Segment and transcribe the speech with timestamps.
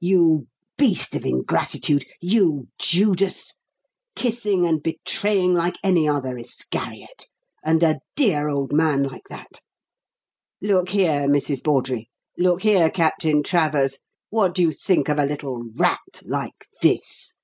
[0.00, 0.46] "You
[0.78, 3.58] beast of ingratitude you Judas!
[4.16, 7.26] Kissing and betraying like any other Iscariot!
[7.62, 9.60] And a dear old man like that!
[10.62, 11.62] Look here, Mrs.
[11.62, 12.08] Bawdrey;
[12.38, 13.98] look here Captain Travers;
[14.30, 17.34] what do you think of a little rat like this?"